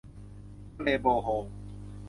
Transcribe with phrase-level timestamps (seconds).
[0.75, 1.45] ทะเลโบโฮล